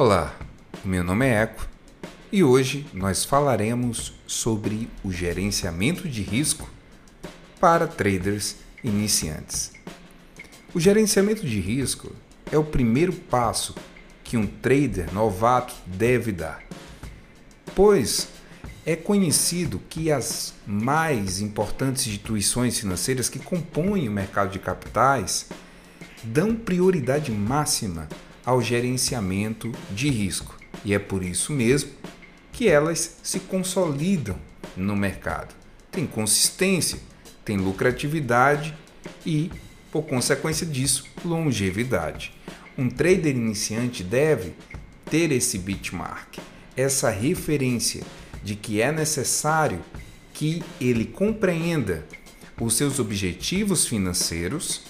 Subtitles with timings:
[0.00, 0.32] Olá,
[0.84, 1.66] meu nome é Eco
[2.30, 6.70] e hoje nós falaremos sobre o gerenciamento de risco
[7.58, 9.72] para traders iniciantes.
[10.72, 12.14] O gerenciamento de risco
[12.52, 13.74] é o primeiro passo
[14.22, 16.62] que um trader novato deve dar,
[17.74, 18.28] pois
[18.86, 25.46] é conhecido que as mais importantes instituições financeiras que compõem o mercado de capitais
[26.22, 28.06] dão prioridade máxima
[28.48, 30.58] ao gerenciamento de risco.
[30.82, 31.90] E é por isso mesmo
[32.50, 34.38] que elas se consolidam
[34.74, 35.54] no mercado.
[35.92, 36.98] Tem consistência,
[37.44, 38.74] tem lucratividade
[39.26, 39.50] e,
[39.92, 42.32] por consequência disso, longevidade.
[42.78, 44.54] Um trader iniciante deve
[45.10, 46.38] ter esse benchmark,
[46.74, 48.02] essa referência
[48.42, 49.80] de que é necessário
[50.32, 52.06] que ele compreenda
[52.58, 54.84] os seus objetivos financeiros,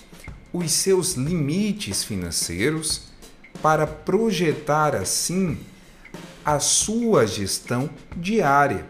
[0.52, 3.08] os seus limites financeiros,
[3.62, 5.58] para projetar assim
[6.44, 8.86] a sua gestão diária.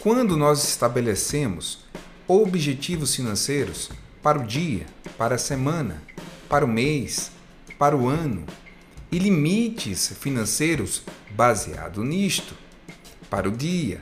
[0.00, 1.84] Quando nós estabelecemos
[2.26, 3.90] objetivos financeiros
[4.22, 6.02] para o dia, para a semana,
[6.48, 7.30] para o mês,
[7.78, 8.44] para o ano
[9.10, 12.54] e limites financeiros baseado nisto,
[13.28, 14.00] para o dia,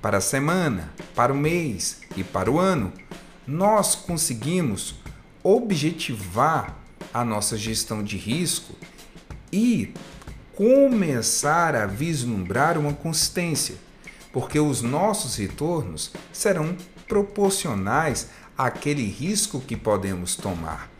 [0.00, 2.92] para a semana, para o mês e para o ano,
[3.46, 4.96] nós conseguimos
[5.42, 6.76] objetivar
[7.12, 8.74] a nossa gestão de risco
[9.52, 9.92] e
[10.54, 13.76] começar a vislumbrar uma consistência,
[14.32, 20.90] porque os nossos retornos serão proporcionais àquele risco que podemos tomar.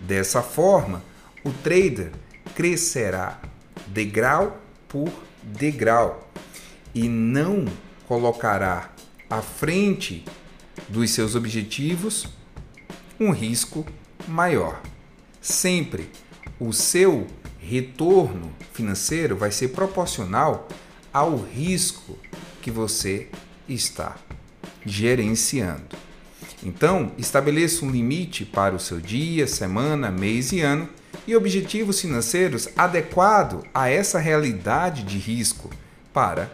[0.00, 1.02] Dessa forma,
[1.44, 2.12] o trader
[2.54, 3.40] crescerá
[3.86, 5.12] degrau por
[5.42, 6.28] degrau
[6.94, 7.64] e não
[8.08, 8.90] colocará
[9.30, 10.24] à frente
[10.88, 12.26] dos seus objetivos
[13.18, 13.86] um risco
[14.26, 14.80] maior.
[15.46, 16.10] Sempre
[16.58, 17.24] o seu
[17.60, 20.66] retorno financeiro vai ser proporcional
[21.12, 22.18] ao risco
[22.60, 23.28] que você
[23.68, 24.16] está
[24.84, 25.96] gerenciando.
[26.64, 30.88] Então, estabeleça um limite para o seu dia, semana, mês e ano
[31.28, 35.70] e objetivos financeiros adequado a essa realidade de risco
[36.12, 36.50] para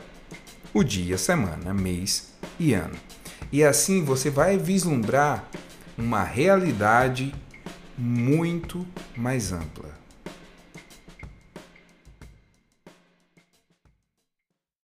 [0.74, 2.96] o dia, semana, mês e ano.
[3.50, 5.48] E assim você vai vislumbrar
[5.96, 7.34] uma realidade
[7.96, 8.86] muito
[9.16, 10.01] mais ampla.